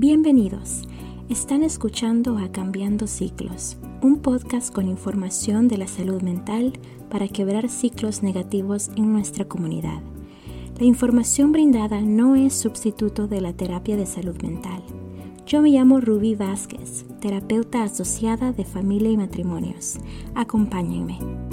[0.00, 0.84] Bienvenidos.
[1.28, 6.74] Están escuchando a Cambiando Ciclos, un podcast con información de la salud mental
[7.10, 10.00] para quebrar ciclos negativos en nuestra comunidad.
[10.78, 14.84] La información brindada no es sustituto de la terapia de salud mental.
[15.46, 19.98] Yo me llamo Ruby Vázquez, terapeuta asociada de familia y matrimonios.
[20.36, 21.47] Acompáñenme.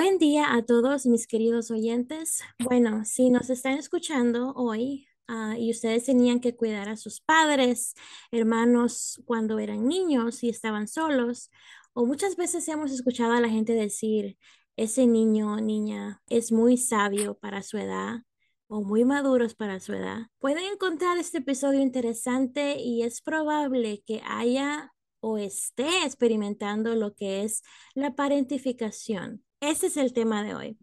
[0.00, 2.44] Buen día a todos mis queridos oyentes.
[2.60, 7.94] Bueno, si nos están escuchando hoy ah, y ustedes tenían que cuidar a sus padres,
[8.30, 11.50] hermanos cuando eran niños y estaban solos,
[11.94, 14.38] o muchas veces hemos escuchado a la gente decir,
[14.76, 18.22] ese niño o niña es muy sabio para su edad
[18.68, 24.22] o muy maduros para su edad, pueden encontrar este episodio interesante y es probable que
[24.24, 29.42] haya o esté experimentando lo que es la parentificación.
[29.60, 30.78] Ese es el tema de hoy.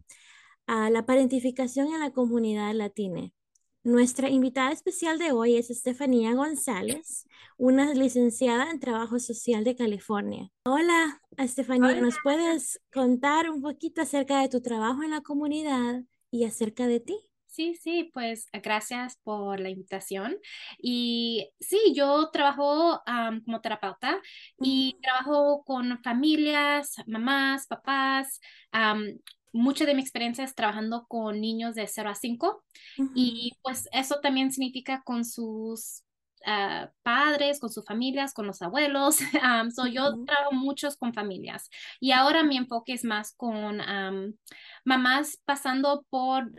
[0.67, 3.31] Ah, la parentificación en la comunidad latina.
[3.83, 10.51] Nuestra invitada especial de hoy es Estefanía González, una licenciada en Trabajo Social de California.
[10.65, 16.45] Hola, Estefanía, ¿nos puedes contar un poquito acerca de tu trabajo en la comunidad y
[16.45, 17.15] acerca de ti?
[17.55, 20.37] Sí, sí, pues gracias por la invitación.
[20.77, 23.01] Y sí, yo trabajo
[23.45, 24.19] como terapeuta
[24.59, 28.41] y trabajo con familias, mamás, papás.
[29.53, 32.61] mucha de mi experiencia es trabajando con niños de 0 a 5
[33.15, 36.03] y pues eso también significa con sus
[36.45, 39.15] ah, padres, con sus familias, con los abuelos.
[39.73, 41.69] so Yo trabajo muchos con familias
[42.01, 43.81] y ahora mi enfoque es más con
[44.83, 46.51] mamás pasando por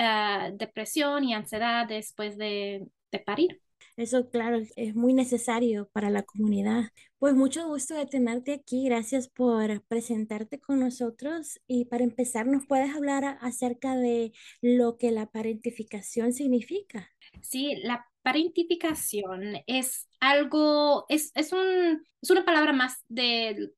[0.00, 2.86] Ah, depresión y ansiedad después de,
[3.26, 3.60] parir.
[3.96, 6.84] Eso, claro, es muy necesario para la comunidad.
[7.18, 8.84] Pues mucho gusto de tenerte aquí.
[8.84, 11.58] Gracias por presentarte con nosotros.
[11.66, 14.32] Y para empezar, ¿nos puedes hablar acerca de
[14.62, 17.10] lo que la parentificación significa?
[17.42, 23.72] Sí, la parentificación es algo, es, es, un, es una palabra más de,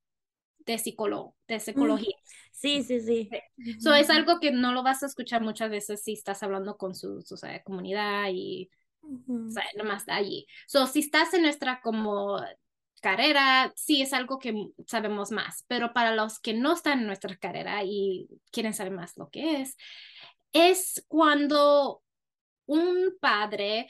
[0.59, 2.17] de, psicólogo, de psicología.
[2.61, 3.31] Sí, sí, sí.
[3.57, 6.95] Eso es algo que no lo vas a escuchar muchas veces si estás hablando con
[6.95, 7.25] su,
[7.65, 8.69] comunidad y
[9.03, 10.47] o sea, nomás allí.
[10.67, 12.39] So, si estás en nuestra como
[13.01, 14.55] carrera, sí es algo que
[14.87, 19.17] sabemos más, pero para los que no están en nuestra carrera y quieren saber más
[19.17, 19.79] lo que es,
[20.53, 22.03] es cuando
[22.67, 23.89] un padre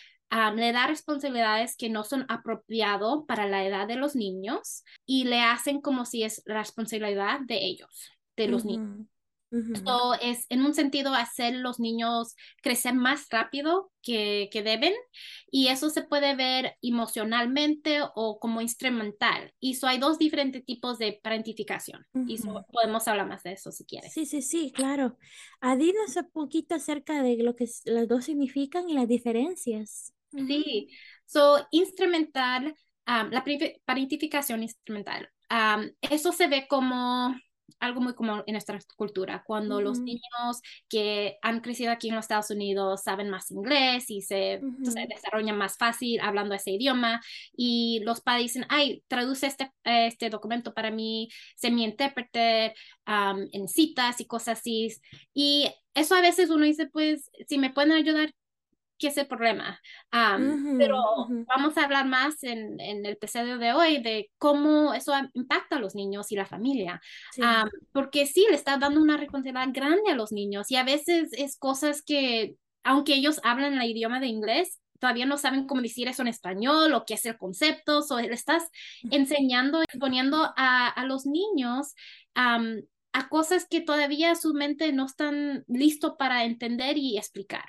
[0.54, 5.40] le da responsabilidades que no son apropiadas para la edad de los niños y le
[5.40, 9.06] hacen como si es la responsabilidad de ellos de los niños.
[9.50, 14.92] Esto es, en un sentido, hacer los niños crecer más rápido que, que, deben
[15.50, 19.52] y eso se puede ver emocionalmente o como instrumental.
[19.58, 22.38] Y eso hay dos diferentes tipos de parentificación y
[22.72, 24.12] podemos hablar más de eso si quieres.
[24.12, 25.18] Sí, sí, sí, claro.
[25.60, 30.14] A dinos un poquito acerca de lo que las dos significan y las diferencias.
[30.30, 30.90] Sí,
[31.26, 33.44] so instrumental, la
[33.84, 35.28] parentificación instrumental,
[36.02, 37.34] eso se ve como
[37.78, 42.24] algo muy común en nuestra cultura, cuando los niños que han crecido aquí en los
[42.24, 44.60] Estados Unidos saben más inglés y se,
[45.08, 47.20] desarrollan más fácil hablando ese idioma
[47.56, 52.74] y los padres dicen, ay, traduce este, este documento para mí, se mi intérprete
[53.06, 54.88] en citas y cosas así.
[55.34, 58.32] Y eso a veces uno dice, pues, si me pueden ayudar,
[59.00, 59.80] qué es el problema.
[60.78, 65.80] pero vamos a hablar más en, el episodio de hoy de cómo eso impacta a
[65.80, 67.00] los niños y la familia.
[67.92, 71.56] porque sí, le está dando una responsabilidad grande a los niños y a veces es
[71.56, 76.20] cosas que, aunque ellos hablan el idioma de inglés, todavía no saben cómo decir eso
[76.20, 78.68] en español o qué es el concepto, o le estás
[79.10, 81.94] enseñando, exponiendo a, a los niños
[83.12, 87.64] a cosas que todavía su mente no están listo para entender y explicar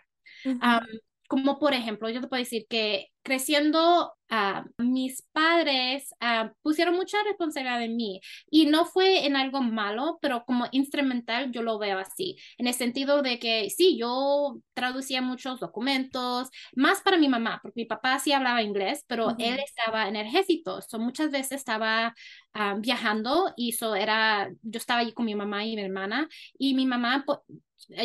[1.31, 7.23] como por ejemplo, yo te puedo decir que creciendo, uh, mis padres uh, pusieron mucha
[7.23, 8.19] responsabilidad en mí
[8.49, 12.73] y no fue en algo malo, pero como instrumental yo lo veo así, en el
[12.73, 18.19] sentido de que sí, yo traducía muchos documentos, más para mi mamá, porque mi papá
[18.19, 22.13] sí hablaba inglés, pero él estaba en el ejército, so muchas veces estaba
[22.55, 26.27] uh, viajando y eso era, yo estaba allí con mi mamá y mi hermana
[26.59, 27.23] y mi mamá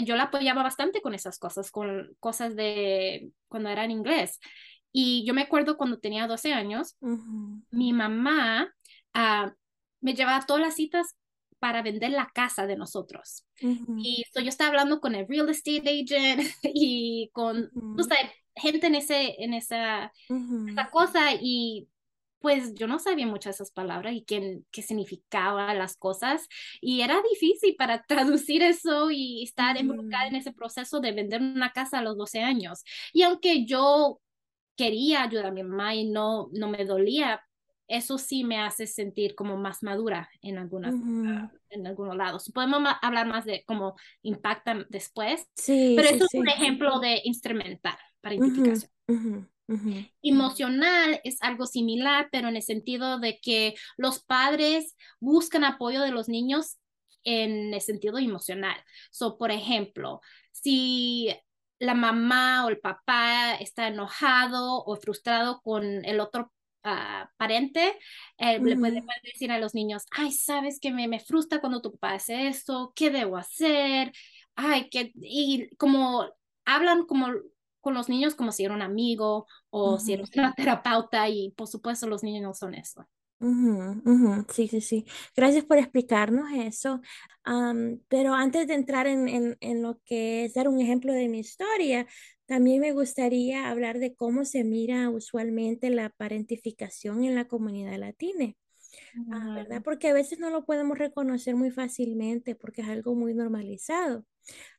[0.05, 4.41] yo la apoyaba bastante con esas cosas, con cosas de cuando era en inglés.
[4.93, 6.97] Y yo me acuerdo cuando tenía 12 años,
[7.71, 8.73] mi mamá
[9.13, 9.53] ah,
[10.01, 11.17] me llevaba todas las citas
[11.59, 13.47] para vender la casa de nosotros.
[13.61, 17.71] Y yo estaba hablando con el real estate agent y con
[18.55, 20.13] gente en, ese, en esa,
[20.69, 21.89] esa cosa y
[22.41, 26.47] pues yo no sabía muchas esas palabras y qué, qué significaban las cosas
[26.81, 31.73] y era difícil para traducir eso y estar involucrada en ese proceso de vender una
[31.73, 32.85] casa a los 12 años.
[33.13, 34.21] Y aunque yo
[34.77, 37.43] quería ayudar a mi mamá y no, no me dolía,
[37.89, 40.95] eso sí me hace sentir como más madura en algunas,
[41.71, 42.51] en algunos lados.
[42.53, 46.39] Podemos hablar más de cómo impactan después, sí, pero sí, es sí.
[46.39, 49.49] un ejemplo de instrumental para identificación.
[50.23, 56.13] Emocional es algo similar, pero en el sentido de que los padres buscan apoyo de
[56.13, 56.79] los niños
[57.25, 58.77] en el sentido emocional.
[59.11, 60.21] So, por ejemplo,
[60.53, 61.35] si
[61.79, 66.53] la mamá o el papá está enojado o frustrado con el otro
[66.85, 67.99] uh, parente,
[68.39, 71.93] eh, le puede decir a los niños, ay, sabes que me, me frustra cuando tu
[71.93, 74.13] papá hace esto, ¿qué debo hacer?
[74.55, 76.27] Ay, que, y como
[76.65, 77.29] hablan como
[77.87, 80.01] con los niños como si era un amigo o uh -huh.
[80.01, 83.07] si era una terapeuta y por supuesto los niños no son eso.
[83.39, 84.53] Uh -huh, uh -huh.
[84.53, 85.07] Sí, sí, sí.
[85.37, 87.01] Gracias por explicarnos eso.
[87.47, 91.29] Um, pero antes de entrar en, en, en, lo que es dar un ejemplo de
[91.29, 92.09] mi historia,
[92.47, 98.47] también me gustaría hablar de cómo se mira usualmente la parentificación en la comunidad latina.
[99.15, 99.55] Uh -huh.
[99.55, 99.83] ¿verdad?
[99.85, 104.25] Porque a veces no lo podemos reconocer muy fácilmente porque es algo muy normalizado.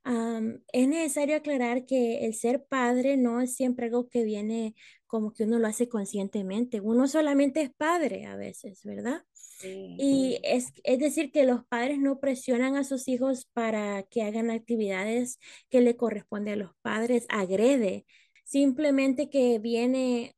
[0.05, 4.73] Um, es necesario aclarar que el ser padre no es siempre algo que viene
[5.05, 6.79] como que uno lo hace conscientemente.
[6.81, 9.23] Uno solamente es padre a veces, ¿verdad?
[9.33, 9.95] Sí.
[9.99, 14.51] Y es, es decir, que los padres no presionan a sus hijos para que hagan
[14.51, 15.39] actividades
[15.69, 18.05] que le corresponde a los padres, agrede,
[18.45, 20.35] simplemente que viene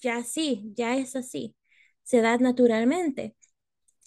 [0.00, 1.54] ya así, ya es así,
[2.02, 3.36] se da naturalmente.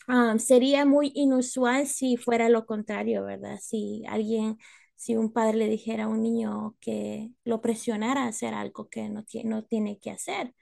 [0.08, 3.58] Um, sería muy inusual si fuera lo contrario, ¿verdad?
[3.62, 4.58] Si alguien,
[4.96, 9.10] si un padre le dijera a un niño que lo presionara a hacer algo que
[9.10, 9.24] no,
[9.64, 10.54] tiene que hacer,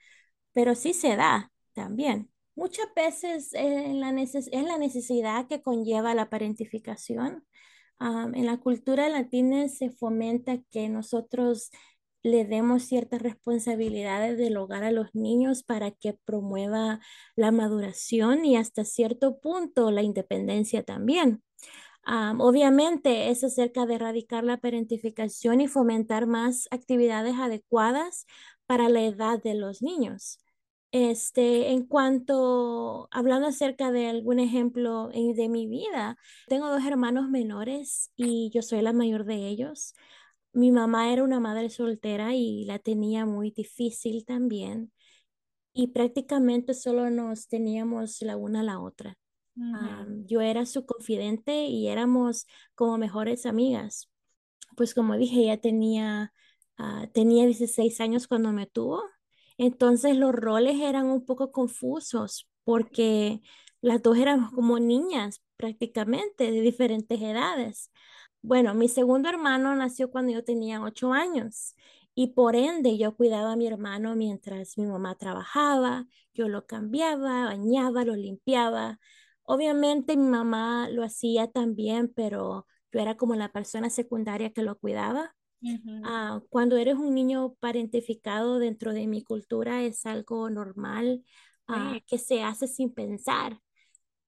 [0.52, 2.30] pero sí se da también.
[2.54, 7.44] Muchas veces eh, es la necesidad que conlleva la parentificación.
[8.00, 11.70] Um, en la cultura latina se fomenta que nosotros
[12.24, 16.98] le demos ciertas responsabilidades del hogar a los niños para que promueva
[17.36, 21.42] la maduración y hasta cierto punto la independencia también.
[22.06, 28.26] Obviamente es acerca de erradicar la parentificación y fomentar más actividades adecuadas
[28.66, 30.40] para la edad de los niños.
[30.92, 36.16] Este, en cuanto, hablando acerca de algún ejemplo en, de mi vida,
[36.46, 39.94] tengo dos hermanos menores y yo soy la mayor de ellos.
[40.54, 44.92] Mi mamá era una madre soltera y la tenía muy difícil también.
[45.72, 49.18] Y prácticamente solo nos teníamos la una a la otra.
[49.56, 50.06] Uh -huh.
[50.06, 54.10] um, yo era su confidente y éramos como mejores amigas.
[54.76, 56.32] Pues como dije, ella tenía,
[56.78, 59.02] uh, tenía 16 años cuando me tuvo.
[59.58, 63.40] Entonces los roles eran un poco confusos porque
[63.80, 67.90] las dos éramos como niñas prácticamente de diferentes edades.
[68.46, 71.74] Bueno, mi segundo hermano nació cuando yo tenía ocho años
[72.14, 77.46] y por ende yo cuidaba a mi hermano mientras mi mamá trabajaba, yo lo cambiaba,
[77.46, 79.00] bañaba, lo limpiaba.
[79.44, 84.78] Obviamente mi mamá lo hacía también, pero yo era como la persona secundaria que lo
[84.78, 85.34] cuidaba.
[85.62, 86.36] Uh -huh.
[86.40, 91.24] uh, cuando eres un niño parentificado dentro de mi cultura es algo normal
[91.68, 93.58] uh, que se hace sin pensar.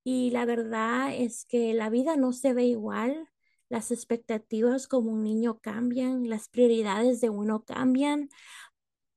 [0.05, 3.29] Y la verdad es que la vida no se ve igual
[3.69, 8.29] las expectativas como un niño cambian, las prioridades de uno cambian.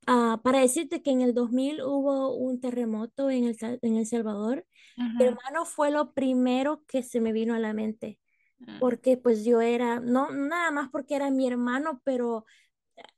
[0.08, 4.65] Uh, para decirte que en el 2000 hubo un terremoto en El, en el Salvador,
[4.98, 5.18] uh -huh.
[5.18, 8.18] mi hermano fue lo primero que se me vino a la mente,
[8.60, 8.79] uh -huh.
[8.79, 12.46] porque pues yo era, no nada más porque era mi hermano, pero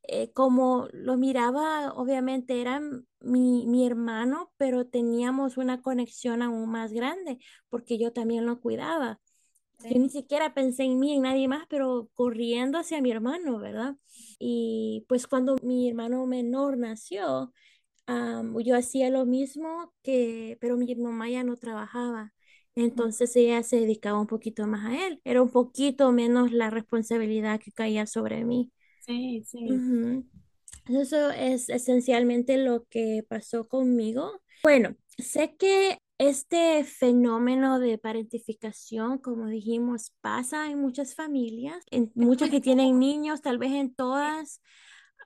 [0.04, 2.82] eh, como lo miraba, obviamente era
[3.22, 9.20] mi, mi hermano, pero teníamos una conexión aún más grande, porque yo también lo cuidaba.
[9.84, 13.96] Yo ni siquiera pensé en mí, en nadie más, pero corriendo hacia mi hermano, ¿verdad?
[14.40, 17.54] Y pues cuando mi hermano menor nació,
[18.08, 22.34] um, yo hacía lo mismo que, pero mi mamá ya no trabajaba.
[22.76, 25.22] Entonces ella se dedicaba un poquito más a él.
[25.24, 28.72] Era un poquito menos la responsabilidad que caía sobre mí.
[29.00, 29.60] Sí, sí.
[29.70, 30.26] Uh -huh.
[30.90, 34.42] Eso es esencialmente lo que pasó conmigo.
[34.64, 42.52] Bueno, sé que este fenómeno de parentificación, como dijimos, pasa en muchas familias, en muchas
[42.52, 44.62] que tienen niños, tal vez en todas,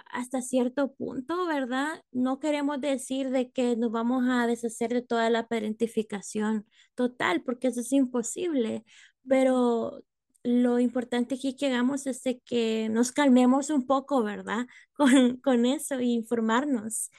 [0.10, 2.02] hasta cierto punto, ¿verdad?
[2.14, 7.68] No queremos decir de que nos vamos a deshacer de toda la parentificación total, porque
[7.68, 8.86] eso es imposible,
[9.28, 10.02] pero
[10.44, 14.66] lo importante aquí que hagamos es de que nos calmemos un poco, ¿verdad?
[14.94, 17.12] Con, con eso y informarnos.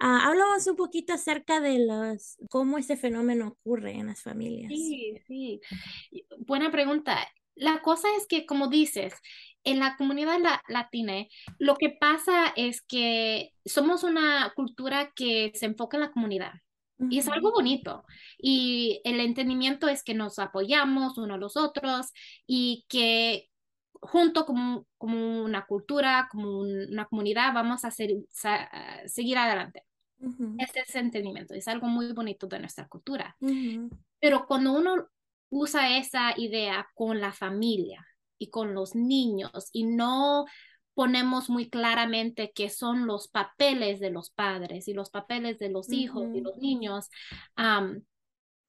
[0.00, 4.68] Ah, hablamos un poquito acerca de los, cómo ese fenómeno ocurre en las familias.
[4.68, 5.60] Sí, sí.
[6.38, 7.18] Buena pregunta.
[7.54, 9.14] La cosa es que, como dices,
[9.62, 11.26] en la comunidad latina,
[11.58, 16.52] lo que pasa es que somos una cultura que se enfoca en la comunidad.
[17.10, 18.04] Y es algo bonito.
[18.38, 22.12] Y el entendimiento es que nos apoyamos unos a los otros
[22.46, 23.48] y que
[24.06, 29.84] junto como, como una cultura, como una comunidad, vamos a, seguir adelante.
[30.58, 31.54] Ese es el entendimiento.
[31.54, 33.36] Es algo muy bonito de nuestra cultura.
[34.20, 35.08] Pero cuando uno
[35.50, 38.06] usa esa idea con la familia
[38.38, 40.46] y con los niños y no
[40.94, 45.92] ponemos muy claramente qué son los papeles de los padres y los papeles de los
[45.92, 47.10] hijos y los niños,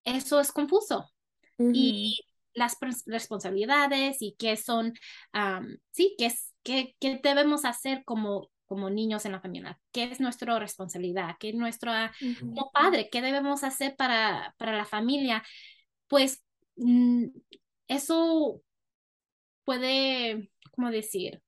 [0.04, 1.10] eso es confuso.
[1.58, 2.20] Y
[2.56, 4.94] las responsabilidades y qué son,
[5.92, 10.20] sí, qué, es, qué, qué debemos hacer como como niños en la familia, qué es
[10.20, 11.92] nuestra responsabilidad, qué es nuestro,
[12.40, 15.44] como padre, qué debemos hacer para, para la familia,
[16.08, 16.44] pues
[16.76, 17.26] mm,
[17.88, 18.62] eso
[19.64, 21.42] puede, ¿cómo decir?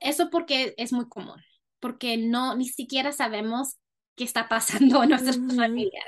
[0.00, 1.42] eso porque es muy común,
[1.80, 3.78] porque no, ni siquiera sabemos
[4.14, 6.04] qué está pasando en nuestras familias.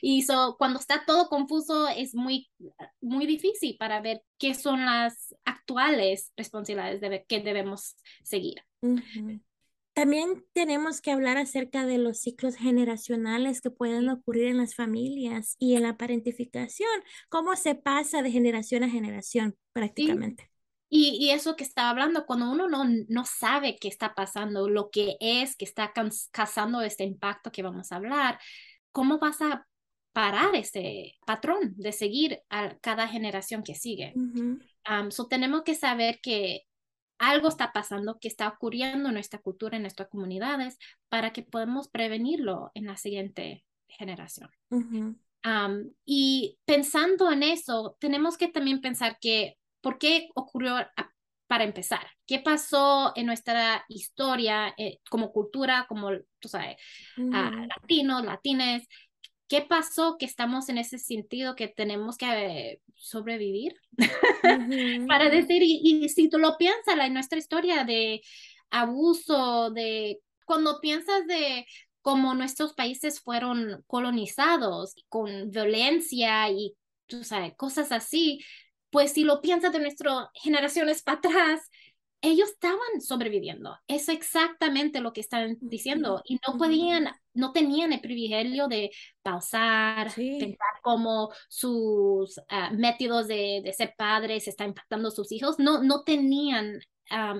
[0.00, 2.50] Y so, cuando está todo confuso es muy,
[3.00, 8.62] muy difícil para ver qué son las actuales responsabilidades que debemos seguir.
[9.92, 15.56] También tenemos que hablar acerca de los ciclos generacionales que pueden ocurrir en las familias
[15.58, 16.88] y en la parentificación,
[17.28, 20.50] cómo se pasa de generación a generación prácticamente.
[20.88, 24.90] Y, y, eso que estaba hablando, cuando uno no, no sabe qué está pasando, lo
[24.90, 25.92] que es, que está
[26.32, 28.40] causando este impacto que vamos a hablar,
[28.90, 29.68] ¿cómo vas a
[30.12, 34.14] parar ese patrón de seguir a cada generación que sigue?
[35.10, 36.62] so tenemos que saber que
[37.18, 40.78] algo está pasando, que está ocurriendo en nuestra cultura, en nuestras comunidades,
[41.10, 44.50] para que podamos prevenirlo en la siguiente generación.
[46.04, 50.76] y pensando en eso, tenemos que también pensar que, ¿por qué ocurrió
[51.46, 52.06] para empezar?
[52.26, 56.76] ¿Qué pasó en nuestra historia eh, como cultura, como, tú sabes,
[57.16, 58.86] latinos, latines?
[59.50, 63.74] ¿Qué pasó que estamos en ese sentido que tenemos que sobrevivir?
[65.08, 68.22] Para decir, y, si tú lo piensas, la, nuestra historia de
[68.70, 71.66] abuso, de cuando piensas de
[72.00, 76.76] cómo nuestros países fueron colonizados con violencia y
[77.08, 78.44] tú sabes, cosas así,
[78.90, 81.68] pues si lo piensas de nuestras generaciones para atrás,
[82.20, 83.76] ellos estaban sobreviviendo.
[83.88, 86.22] Es exactamente lo que están diciendo.
[86.24, 88.90] Y no podían, no tenían el privilegio de
[89.22, 95.58] pausar, pensar cómo sus ah, métodos de, de, ser padres están impactando a sus hijos.
[95.58, 96.80] No, no tenían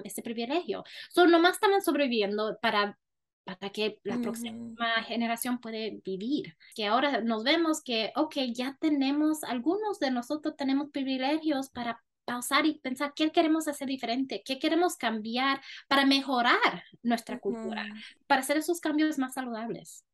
[0.05, 0.83] ese privilegio.
[1.11, 2.99] Solo nomás estaban sobreviviendo para
[3.45, 6.57] para que la próxima generación puede vivir.
[6.75, 12.65] Que ahora nos vemos que, ok, ya tenemos, algunos de nosotros tenemos privilegios para pausar
[12.65, 17.85] y pensar qué queremos hacer diferente, qué queremos cambiar para mejorar nuestra cultura,
[18.29, 20.05] para hacer esos cambios más saludables.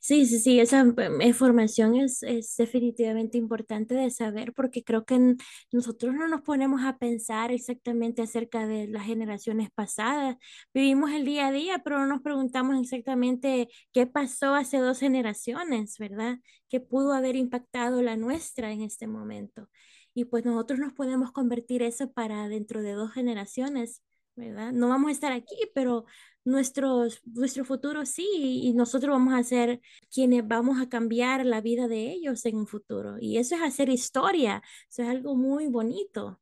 [0.00, 0.84] Sí, sí, sí, esa
[1.20, 5.36] información es, es, definitivamente importante de saber porque creo que
[5.70, 10.36] nosotros no nos ponemos a pensar exactamente acerca de las generaciones pasadas.
[10.74, 15.96] Vivimos el día a día, pero no nos preguntamos exactamente qué pasó hace dos generaciones,
[15.98, 16.38] ¿verdad?
[16.68, 19.68] ¿Qué pudo haber impactado la nuestra en este momento?
[20.16, 24.02] Y pues nosotros nos podemos convertir eso para dentro de dos generaciones,
[24.34, 24.72] ¿verdad?
[24.72, 26.06] No vamos a estar aquí, pero
[26.42, 28.26] nuestros, nuestro futuro sí,
[28.64, 32.66] y nosotros vamos a ser quienes vamos a cambiar la vida de ellos en un
[32.66, 33.18] futuro.
[33.20, 36.40] Y eso es hacer historia, eso es algo muy bonito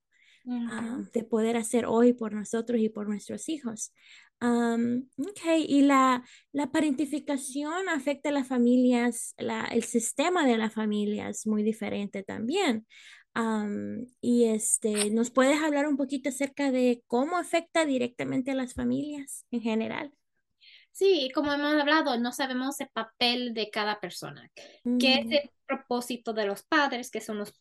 [0.48, 3.92] ah, de poder hacer hoy por nosotros y por nuestros hijos.
[4.40, 11.28] ok, y la, la parentificación afecta a las familias, la, el sistema de la familia
[11.28, 12.86] es muy diferente también
[14.20, 19.46] y este, ¿nos puedes hablar un poquito acerca de cómo afecta directamente a las familias
[19.50, 20.12] en general?
[20.92, 24.48] Sí, como hemos hablado, no sabemos el papel de cada persona.
[25.00, 27.10] ¿Qué es el propósito de los padres?
[27.10, 27.60] ¿Qué son los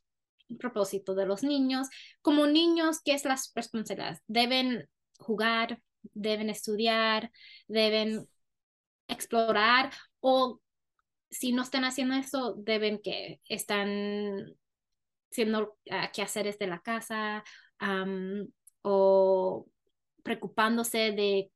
[0.60, 1.88] propósitos de los niños?
[2.22, 4.22] Como niños, ¿qué es las responsabilidades?
[4.28, 4.88] Deben
[5.18, 5.82] jugar,
[6.14, 7.32] deben estudiar,
[7.68, 8.28] deben
[9.08, 10.62] explorar o
[11.32, 14.56] si no están haciendo eso, deben que están
[15.34, 17.44] haciendo uh, quehaceres de la casa
[18.84, 19.68] o
[20.24, 21.52] preocupándose de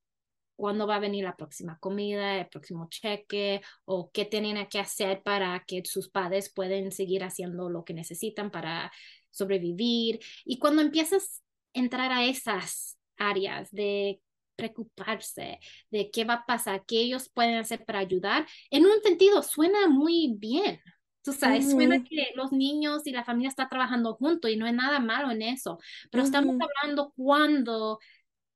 [0.57, 5.22] cuándo va a venir la próxima comida, el próximo cheque o qué tienen que hacer
[5.24, 8.91] para que sus padres puedan seguir haciendo lo que necesitan para
[9.31, 10.19] sobrevivir.
[10.43, 11.43] Y cuando empiezas
[11.75, 14.19] a entrar a esas áreas de
[14.55, 15.60] preocuparse
[15.91, 19.88] de qué va a pasar, qué ellos pueden hacer para ayudar, en un sentido suena
[19.88, 20.81] muy bien.
[21.27, 24.72] Tú sabes, suena que los niños y la familia están trabajando juntos y no hay
[24.72, 25.77] nada malo en eso,
[26.10, 28.00] pero estamos hablando cuando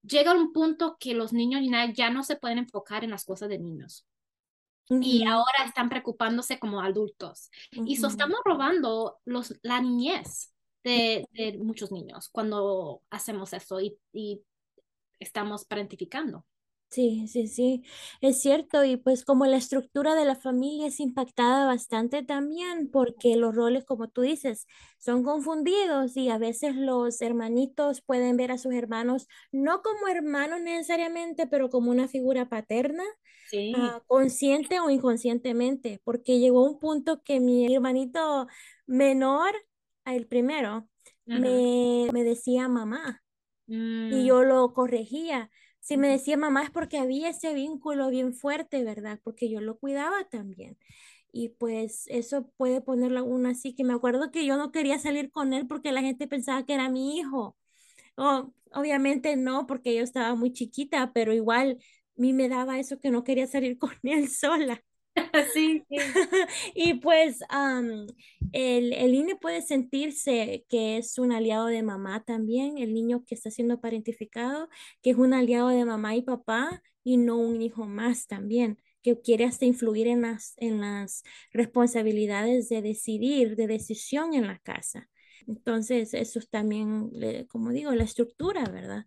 [0.04, 1.64] llega un punto que los niños
[1.94, 4.06] ya no se pueden enfocar en las cosas de niños.
[4.88, 7.50] Y ahora están preocupándose como adultos.
[7.72, 13.98] Y eso estamos robando los, la niñez de, de, muchos niños cuando hacemos eso y,
[14.14, 14.42] y
[15.20, 16.46] estamos parentificando.
[16.92, 17.84] Sí, sí, sí,
[18.20, 18.84] es cierto.
[18.84, 23.86] Y pues como la estructura de la familia es impactada bastante también, porque los roles,
[23.86, 24.68] como tú dices,
[25.00, 30.60] son confundidos y a veces los hermanitos pueden ver a sus hermanos no como hermanos
[30.60, 33.06] necesariamente, pero como una figura paterna,
[33.78, 38.48] ah, consciente o inconscientemente, porque llegó un punto que mi hermanito
[38.86, 39.54] menor,
[40.04, 40.90] el primero,
[41.26, 43.24] me, me, decía mamá
[43.66, 44.26] y mm.
[44.26, 45.50] yo lo corregía
[45.82, 49.20] si me decía mamá es porque había ese vínculo bien fuerte, ¿verdad?
[49.24, 50.78] Porque yo lo cuidaba también.
[51.34, 55.32] Y pues eso puede ponerlo uno así, que me acuerdo que yo no quería salir
[55.32, 57.58] con él porque la gente pensaba que era mi hijo.
[58.18, 61.80] O, obviamente no, porque yo estaba muy chiquita, pero igual
[62.18, 64.84] a mí me daba eso que no quería salir con él sola.
[65.54, 65.84] Sí.
[66.76, 67.40] y pues
[68.52, 73.36] el, el INE puede sentirse que es un aliado de mamá también, el niño que
[73.36, 74.70] está siendo parentificado,
[75.02, 79.20] que es un aliado de mamá y papá y no un hijo más también que
[79.20, 85.10] quiere hasta influir en las, en las responsabilidades de decidir, de decisión en la casa.
[85.48, 87.12] Entonces, eso es también,
[87.50, 89.04] como digo, la estructura, ¿verdad?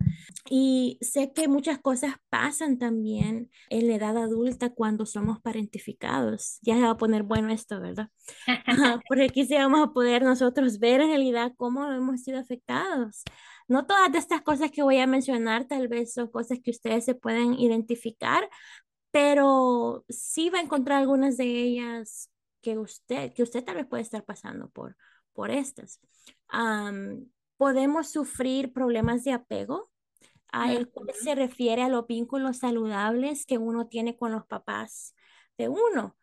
[0.50, 6.58] Y sé que muchas cosas pasan también en la edad adulta cuando somos parentificados.
[6.62, 8.08] Ya se va a poner bueno esto, ¿verdad?
[9.08, 13.22] Porque aquí sí vamos a poder nosotros ver en realidad cómo hemos sido afectados.
[13.68, 17.04] No todas de estas cosas que voy a mencionar tal vez son cosas que ustedes
[17.04, 18.48] se pueden identificar,
[19.10, 24.02] pero sí va a encontrar algunas de ellas que usted, que usted tal vez puede
[24.02, 24.96] estar pasando por,
[25.34, 26.00] por estas.
[27.56, 29.90] podemos sufrir problemas de apego,
[30.52, 35.14] a el cual se refiere a los vínculos saludables que uno tiene con los papás
[35.58, 36.16] de uno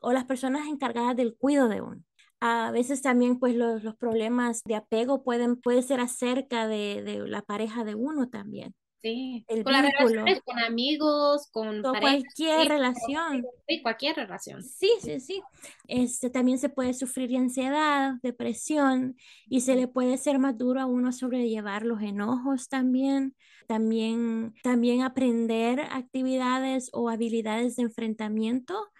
[0.00, 2.02] o las personas encargadas del cuidado de uno.
[2.40, 7.18] A veces también pues los, los problemas de apego pueden puede ser acerca de, de
[7.28, 8.74] la pareja de uno también.
[9.02, 10.24] Sí, el con vínculo.
[10.44, 13.46] con amigos, con, cualquier relación.
[13.66, 14.62] Sí, cualquier relación.
[14.62, 15.42] Sí, sí, sí.
[15.88, 19.16] Este, también se puede sufrir ansiedad, depresión
[19.48, 23.34] y se le puede ser más duro a uno sobrellevar los enojos también.
[23.66, 28.90] También, también aprender actividades o habilidades de enfrentamiento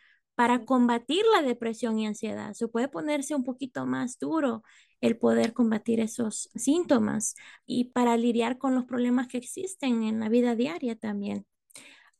[0.41, 2.55] para combatir la depresión y ansiedad.
[2.55, 4.63] Se puede ponerse un poquito más duro
[5.03, 7.35] el poder combatir esos síntomas
[7.67, 11.45] y para lidiar con los problemas que existen en la vida diaria también.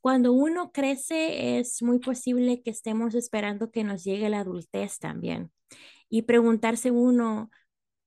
[0.03, 5.51] Cuando uno crece es muy posible que estemos esperando que nos llegue la adultez también
[6.11, 7.51] y preguntarse uno,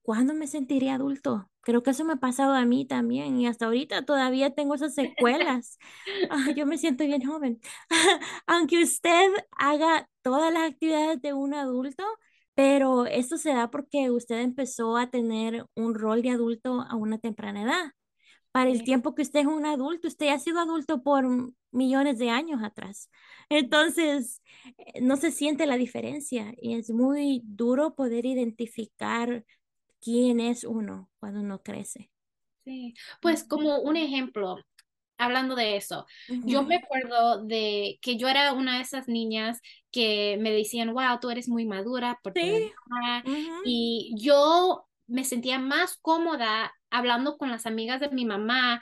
[0.04, 1.50] ¿cuándo me sentiré adulto?
[1.62, 4.94] Creo que eso me ha pasado a mí también y hasta ahorita todavía tengo esas
[4.94, 5.78] secuelas.
[6.54, 7.60] yo me siento bien joven.
[8.46, 12.04] Aunque usted haga todas las actividades de un adulto,
[12.54, 17.18] pero esto se da porque usted empezó a tener un rol de adulto a una
[17.18, 17.92] temprana edad.
[18.52, 21.24] Para el tiempo que usted es un adulto, usted ha sido adulto por
[21.72, 23.10] millones de años atrás.
[23.48, 24.42] Entonces,
[24.76, 29.44] eh, no se siente la diferencia y es muy duro poder identificar
[30.04, 32.10] quién es uno cuando uno crece.
[32.64, 34.56] Sí, pues como un ejemplo,
[35.18, 40.38] hablando de eso, yo me acuerdo de que yo era una de esas niñas que
[40.40, 42.72] me decían, wow, tú eres muy madura por sí.
[43.64, 48.80] y yo me sentía más cómoda hablando con las amigas de mi mamá,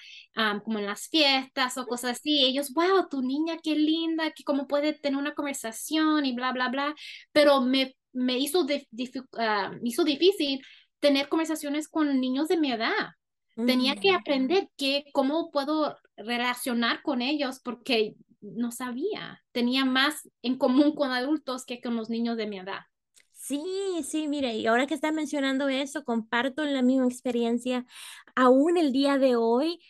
[0.64, 2.44] como en las fiestas o cosas así.
[2.44, 6.68] Ellos, wow, tu niña, qué linda, que cómo puede tener una conversación y bla, bla,
[6.68, 6.94] bla.
[7.32, 8.66] Pero me, me hizo,
[9.38, 10.62] ah, hizo difícil
[11.03, 13.11] tener conversaciones con niños de mi edad.
[13.55, 19.43] Tenía que aprender que, cómo puedo relacionar con ellos porque no sabía.
[19.51, 22.81] Tenía más en común con adultos que con los niños de mi edad.
[23.33, 23.62] Sí,
[24.05, 27.85] sí, mire, y ahora que está mencionando eso, comparto la misma experiencia.
[28.37, 29.81] Aún el día de hoy,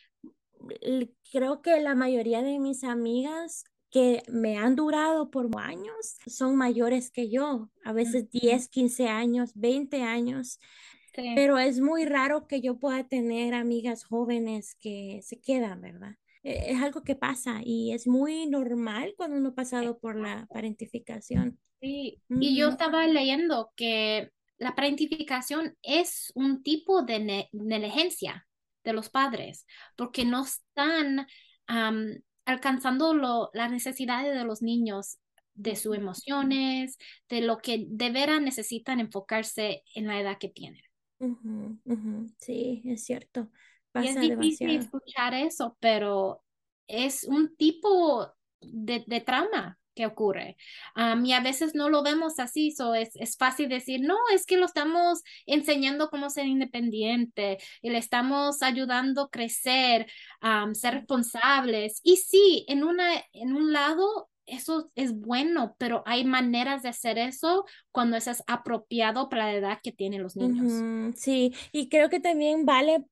[1.30, 7.10] creo que la mayoría de mis amigas que me han durado por años son mayores
[7.10, 10.58] que yo, a veces 10, 15 años, 20 años.
[11.14, 16.16] Pero es muy raro que yo pueda tener amigas jóvenes que se quedan, ¿verdad?
[16.42, 20.46] E, es algo que pasa y es muy normal cuando uno ha pasado por la
[20.52, 21.58] parentificación.
[21.80, 28.46] Sí, y yo estaba leyendo que la parentificación es un tipo de negligencia
[28.84, 31.26] de los padres, porque no están
[32.44, 35.18] alcanzando lo, las necesidades de los niños,
[35.54, 36.96] de sus emociones,
[37.28, 40.82] de lo que de veras necesitan enfocarse en la edad que tienen.
[42.38, 43.48] Sí, es cierto.
[43.94, 46.42] y es difícil escuchar eso, pero
[46.86, 50.56] es un tipo de, de trauma que ocurre.
[51.24, 54.56] y a veces no lo vemos así, so es, es, fácil decir, no, es que
[54.56, 62.00] lo estamos enseñando cómo ser independiente y le estamos ayudando a crecer, a ser responsables.
[62.02, 67.18] Y sí, en, una, en un lado eso es bueno, pero hay maneras de hacer
[67.18, 71.14] eso cuando eso es apropiado para la edad que tienen los niños.
[71.16, 73.04] sí, y creo que también vale,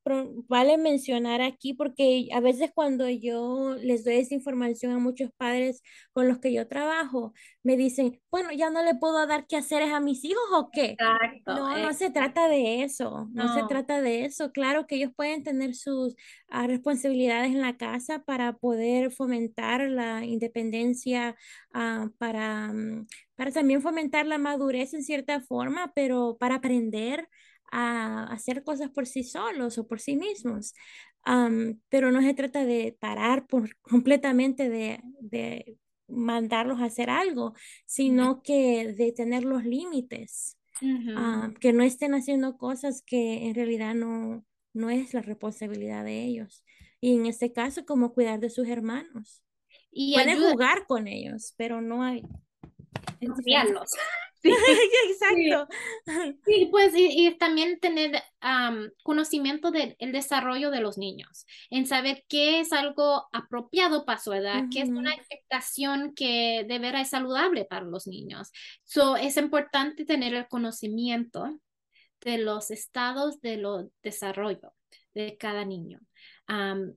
[0.47, 5.81] vale mencionar aquí, porque a veces cuando yo les doy esa información a muchos padres
[6.13, 9.83] con los que yo trabajo, me dicen, bueno, ya no le puedo dar qué hacer
[9.83, 10.91] a mis hijos o qué.
[10.91, 11.55] Exacto.
[11.55, 14.51] No, no se trata de eso, no, se trata de eso.
[14.51, 16.15] Claro que ellos pueden tener sus
[16.49, 21.20] ah, responsabilidades en la casa para poder fomentar la independencia,
[21.73, 27.27] ah, para, mm, para también fomentar la madurez en cierta forma, pero para aprender
[27.71, 30.73] a hacer cosas por sí solos o por sí mismos.
[31.89, 35.77] pero no se trata de parar por completamente de, de
[36.11, 37.53] mandarlos a hacer algo,
[37.85, 40.57] sino que de tener los límites,
[41.15, 46.23] ah, que no estén haciendo cosas que en realidad no, no es la responsabilidad de
[46.23, 46.63] ellos.
[46.99, 49.43] Y en este caso, como cuidar de sus hermanos.
[49.91, 52.23] Y Pueden jugar con ellos, pero no hay...
[54.41, 54.49] Sí.
[55.09, 55.67] Exacto.
[56.45, 58.21] Sí, pues y, también tener
[59.03, 64.63] conocimiento del desarrollo de los niños, en saber qué es algo apropiado para su edad,
[64.71, 68.51] qué es una expectación que de veras es saludable para los niños.
[68.83, 71.59] So, es importante tener el conocimiento
[72.21, 74.73] de los estados de lo desarrollo
[75.13, 75.99] de cada niño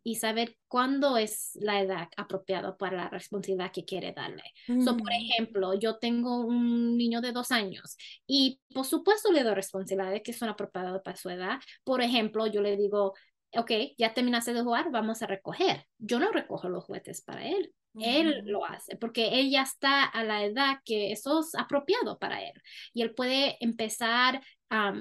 [0.02, 4.42] y saber cuándo es la edad apropiada para la responsabilidad que quiere darle.
[4.66, 5.16] So, por mm.
[5.16, 10.32] ejemplo, yo tengo un niño de dos años y por supuesto le doy responsabilidades que
[10.32, 11.60] son apropiadas para su edad.
[11.84, 13.14] Por ejemplo, yo le digo,
[13.56, 15.86] ok, ya terminaste de jugar, vamos a recoger.
[15.98, 17.72] Yo no recojo los juguetes para él.
[18.00, 22.42] Él lo hace porque él ya está a la edad que eso es apropiado para
[22.42, 22.60] él
[22.92, 24.92] y él puede empezar a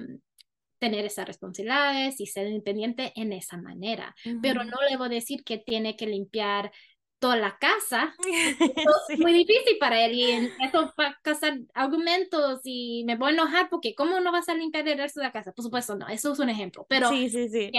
[0.83, 4.13] tener esas responsabilidades y ser independiente en esa manera.
[4.41, 6.73] Pero no le voy a decir que tiene que limpiar
[7.19, 8.13] toda la casa.
[9.09, 13.33] Es muy difícil para él y eso va a causar argumentos y me voy a
[13.33, 15.53] enojar porque ¿cómo no vas a limpiar el resto de la casa?
[15.53, 17.07] Por supuesto, no, eso es un ejemplo, pero...
[17.09, 17.71] Sí, sí, sí.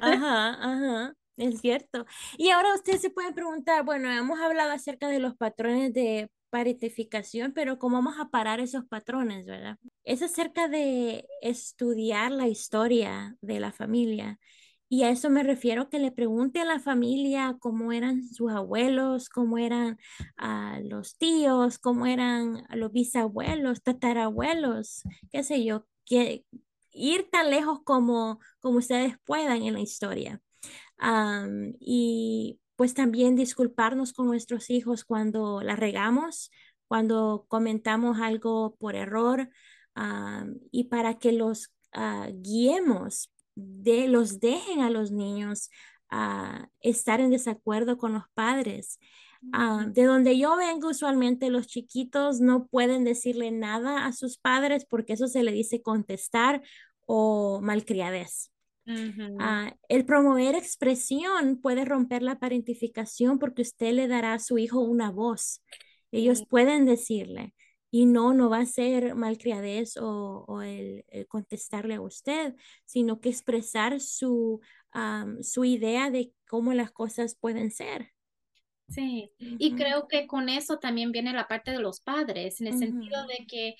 [0.00, 1.14] Ajá, ajá.
[1.36, 2.04] Es cierto.
[2.36, 7.52] Y ahora ustedes se pueden preguntar, bueno, hemos hablado acerca de los patrones de parentificación,
[7.52, 9.76] pero ¿cómo vamos a parar esos patrones, verdad?
[10.06, 14.38] Es acerca de estudiar la historia de la familia.
[14.88, 19.28] Y a eso me refiero que le pregunte a la familia cómo eran sus abuelos,
[19.28, 19.98] cómo eran
[20.36, 26.44] a los tíos, cómo eran los bisabuelos, tatarabuelos, qué sé yo, que
[26.92, 30.40] ir tan lejos como, como ustedes puedan en la historia.
[31.80, 36.52] y pues también disculparnos con nuestros hijos cuando la regamos,
[36.86, 39.50] cuando comentamos algo por error
[40.70, 45.70] y para que los ah, guiemos, de, los dejen a los niños
[46.10, 48.98] a estar en desacuerdo con los padres.
[49.52, 54.86] Ah, de donde yo vengo, usualmente los chiquitos no pueden decirle nada a sus padres
[54.88, 56.62] porque eso se le dice contestar
[57.04, 58.50] o malcriadez.
[59.88, 65.10] El promover expresión puede romper la parentificación porque usted le dará a su hijo una
[65.10, 65.62] voz.
[66.12, 67.55] Ellos pueden decirle
[67.90, 73.28] y no, no va a ser malcriadez o, o el, contestarle a usted, sino que
[73.28, 74.60] expresar su,
[75.40, 78.12] su idea de cómo las cosas pueden ser.
[78.88, 82.78] Sí, y creo que con eso también viene la parte de los padres, en el
[82.78, 83.74] sentido de que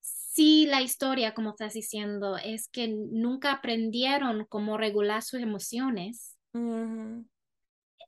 [0.00, 6.36] sí la historia, como estás diciendo, es que nunca aprendieron cómo regular sus emociones.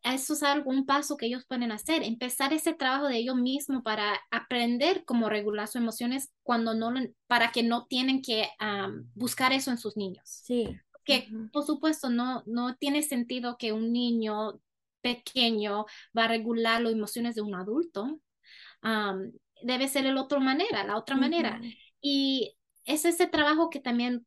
[0.02, 4.18] Eso es algún paso que ellos pueden hacer, empezar ese trabajo de ellos mismos para
[4.30, 6.92] aprender cómo regular sus emociones cuando no,
[7.26, 8.48] para que no tienen que
[9.14, 10.24] buscar eso en sus niños.
[10.24, 10.74] Sí.
[11.04, 14.60] Que por supuesto no, no tiene sentido que un niño
[15.02, 15.86] pequeño
[16.16, 18.20] va a regular las emociones de un adulto.
[19.62, 21.60] debe ser la otra manera, la otra manera.
[22.00, 24.26] Y es ese trabajo que también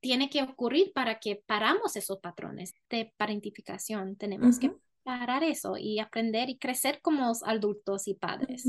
[0.00, 4.16] tiene que ocurrir para que paramos esos patrones de parentificación.
[4.16, 4.74] Tenemos que
[5.06, 8.66] parar eso y aprender y crecer como adultos y padres.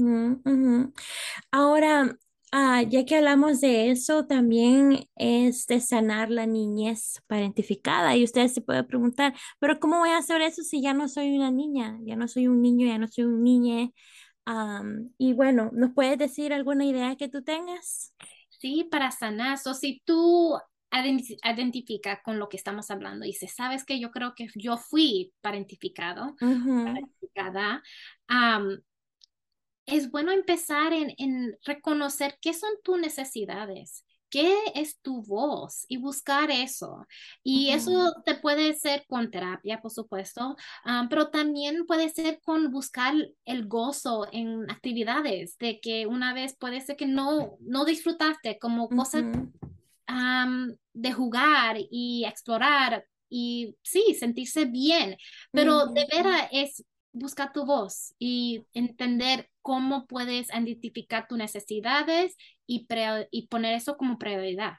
[1.52, 2.15] Ahora,
[2.54, 8.15] Ah, ya que hablamos de eso, también es de sanar la niñez parentificada.
[8.15, 11.36] Y usted se puede preguntar, pero ¿cómo voy a hacer eso si ya no soy
[11.36, 12.00] una niña?
[12.06, 13.93] Ya no soy un niño, ya no soy un niñe.
[15.17, 18.13] Y bueno, ¿nos puedes decir alguna idea que tú tengas?
[18.50, 19.58] Sí, para sanar.
[19.58, 20.58] So, si tú
[21.05, 25.33] identifica con lo que estamos hablando y dices, sabes que yo creo que yo fui
[25.41, 27.83] parentificado, parentificada,
[29.86, 34.03] es bueno empezar en, en reconocer qué son tus necesidades.
[34.29, 35.86] ¿Qué es tu voz?
[35.88, 37.07] Y buscar eso.
[37.43, 40.57] Y eso te puede ser con terapia, por supuesto,
[41.10, 43.13] pero también puede ser con buscar
[43.45, 48.89] el gozo en actividades, de que una vez puede ser que no, no disfrutaste como
[48.89, 49.23] cosas
[50.93, 55.17] de jugar y explorar y sí, sentirse bien,
[55.53, 62.35] pero de veras es buscar tu voz y entender cómo puedes identificar tus necesidades
[62.67, 62.87] y,
[63.31, 64.73] y poner eso como prioridad,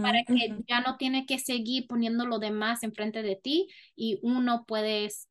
[0.00, 4.64] para que ya no tiene que seguir poniendo lo demás enfrente de ti y uno
[4.66, 5.28] puedes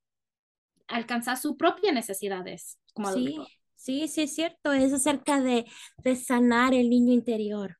[0.87, 3.51] alcanzar sus propias necesidades como Sí, adulto.
[3.75, 4.71] sí, sí es cierto.
[4.73, 5.65] Es acerca de,
[6.03, 7.77] de sanar el niño interior.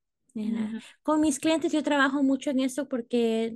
[1.04, 3.56] Con mis clientes yo trabajo mucho en eso porque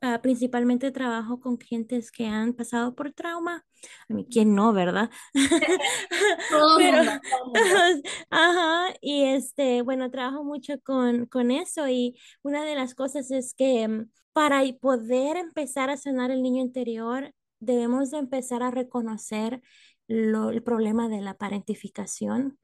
[0.00, 3.64] ah, principalmente trabajo con clientes que han pasado por trauma.
[4.08, 5.10] A mí, ¿quién no, verdad?
[6.48, 7.50] Todo Pero, mundo, todo
[8.30, 13.54] ajá, y este, bueno, trabajo mucho con, con eso y una de las cosas es
[13.54, 19.60] que mm, para poder empezar a sanar el niño interior, debemos de empezar a reconocer
[20.08, 22.58] lo- el problema de la parentificación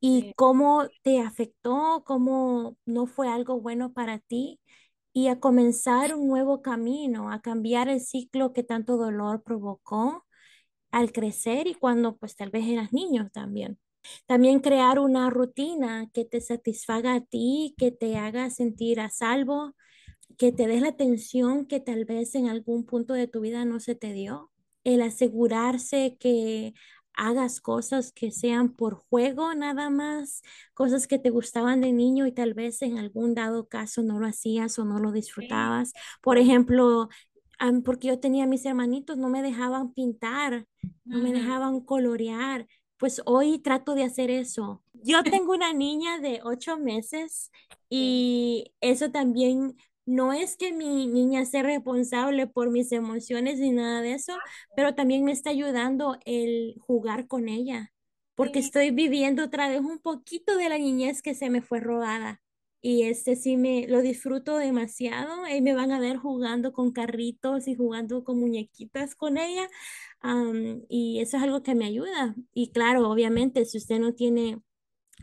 [0.00, 4.60] y cómo te afectó, cómo no fue algo bueno para ti
[5.12, 10.24] y a comenzar un nuevo camino, a cambiar el ciclo que tanto dolor provocó
[10.90, 13.78] al crecer y cuando pues tal vez eras niño también.
[14.26, 19.74] También crear una rutina que te satisfaga a ti, que te haga sentir a salvo,
[20.38, 23.80] que te des la atención que tal vez en algún punto de tu vida no
[23.80, 24.50] se te dio.
[24.84, 26.74] El asegurarse que
[27.16, 30.42] hagas cosas que sean por juego nada más,
[30.74, 34.26] cosas que te gustaban de niño y tal vez en algún dado caso no lo
[34.26, 35.92] hacías o no lo disfrutabas.
[36.22, 37.08] Por ejemplo,
[37.84, 40.66] porque yo tenía mis hermanitos, no me dejaban pintar,
[41.04, 42.66] no me dejaban colorear.
[42.98, 44.82] Pues hoy trato de hacer eso.
[44.92, 47.50] Yo tengo una niña de ocho meses
[47.88, 54.00] y eso también no es que mi niña sea responsable por mis emociones ni nada
[54.02, 54.34] de eso,
[54.76, 57.92] pero también me está ayudando el jugar con ella,
[58.34, 61.80] porque sí, estoy viviendo otra vez un poquito de la niñez que se me fue
[61.80, 62.40] robada.
[62.82, 65.42] Y este sí me lo disfruto demasiado.
[65.44, 69.68] Ahí me van a ver jugando con carritos y jugando con muñequitas con ella.
[70.88, 72.34] y eso es algo que me ayuda.
[72.54, 74.60] Y claro, obviamente, si usted no tiene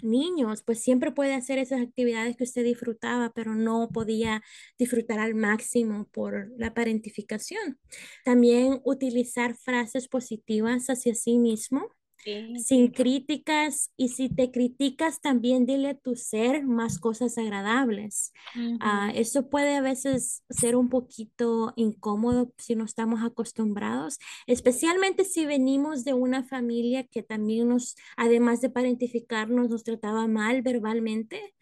[0.02, 4.42] niños, pues siempre puede hacer esas actividades que usted disfrutaba, pero no podía
[4.78, 7.80] disfrutar al máximo por la parentificación.
[8.26, 11.90] También utilizar frases positivas hacia sí mismo
[12.24, 18.32] sí, sin críticas y si te criticas también dile a tu ser más cosas agradables.
[18.56, 25.46] Ujú, eso puede a veces ser un poquito incómodo si no estamos acostumbrados, especialmente si
[25.46, 31.54] venimos de una familia que también nos, además de parentificarnos, nos trataba mal verbalmente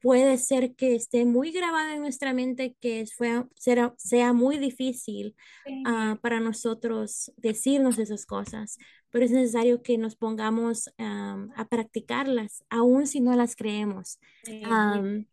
[0.00, 5.34] puede ser que esté muy grabada en nuestra mente que fue, será, sea muy difícil
[5.64, 8.78] sí, ah, para nosotros decirnos esas cosas,
[9.16, 14.18] pero es necesario que nos pongamos am, a practicarlas, aun si no las creemos.
[14.44, 15.24] sí, Am,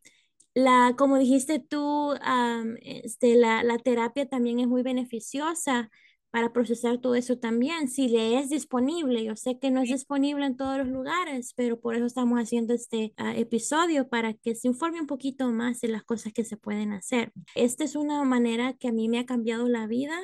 [0.54, 5.90] la, como dijiste tú, am, este, la, la terapia también es muy beneficiosa
[6.32, 9.22] para procesar todo eso también, si le es disponible.
[9.26, 12.74] Yo sé que no es disponible en todos los lugares, pero por eso estamos haciendo
[12.74, 16.56] este ah, episodio para que se informe un poquito más de las cosas que se
[16.56, 17.34] pueden hacer.
[17.54, 20.18] Esta es una manera que a mí me ha cambiado la vida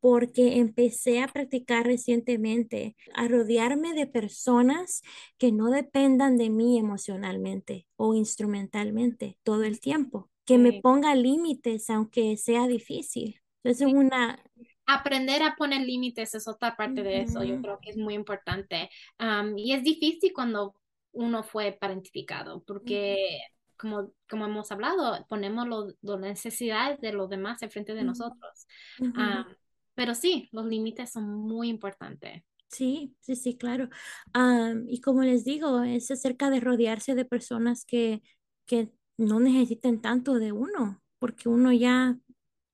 [0.00, 5.02] porque empecé a practicar recientemente, a rodearme de personas
[5.38, 11.90] que no dependan de mí emocionalmente o instrumentalmente todo el tiempo, que me ponga límites
[11.90, 13.40] aunque sea difícil.
[13.62, 13.94] Entonces, es sí.
[13.94, 14.42] una...
[14.86, 18.90] Aprender a poner límites es otra parte de eso, yo creo que es muy importante.
[19.18, 20.74] Am, y es difícil cuando
[21.12, 23.40] uno fue parentificado, porque
[23.76, 25.66] como, como hemos hablado, ponemos
[26.02, 28.66] las necesidades de los demás enfrente de ujú, nosotros.
[28.98, 29.26] ujú.
[29.34, 29.56] Am,
[30.00, 32.42] pero sí, los límites son muy importantes.
[32.68, 33.88] Sí, sí, sí, claro.
[34.32, 38.22] Am, y como les digo, es acerca de rodearse de personas que,
[38.66, 42.16] que no necesiten tanto de uno, porque uno ya,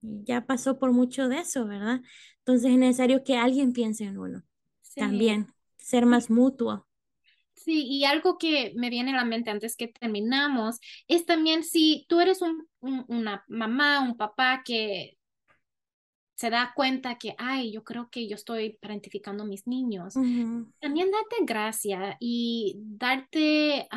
[0.03, 2.03] ya pasó por mucho de eso, ¿verdad?
[2.39, 4.45] Entonces es necesario que alguien piense en uno
[4.83, 5.31] Sí.
[5.31, 6.87] también, ser más mutuo.
[7.55, 12.07] Sí, y algo que me viene a la mente antes que terminamos es también si
[12.09, 15.16] tú eres un, una mamá, un papá que
[16.37, 20.15] se da cuenta que, ay, yo creo que yo estoy parentificando a mis niños.
[20.15, 23.89] También date gracia y darte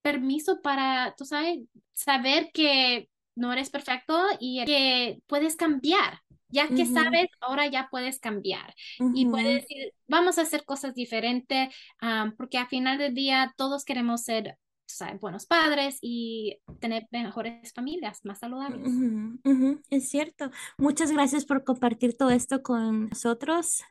[0.00, 1.58] permiso para, tú sabes,
[1.92, 6.20] saber que no eres perfecto y que puedes cambiar.
[6.48, 8.72] Ya que sabes, ahora ya puedes cambiar
[9.14, 11.74] y puedes decir, vamos a hacer cosas diferentes,
[12.38, 14.56] porque al final del día todos queremos ser
[15.20, 18.90] buenos padres y tener mejores familias, más saludables.
[19.90, 20.50] es cierto.
[20.78, 23.82] Muchas gracias por compartir todo esto con nosotros,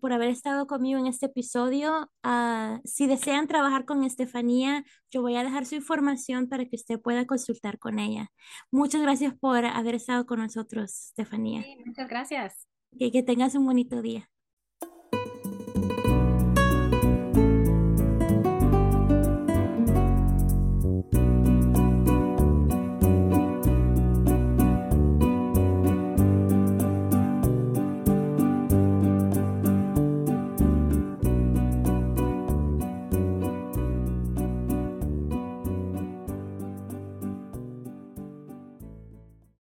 [0.00, 2.10] por haber estado conmigo en este episodio.
[2.22, 7.00] Ah, si desean trabajar con Estefanía, yo voy a dejar su información para que usted
[7.00, 8.30] pueda consultar con ella.
[8.70, 11.64] Muchas gracias por haber estado con nosotros, Estefanía.
[11.84, 12.66] muchas gracias.
[12.98, 14.28] que tengas un bonito día.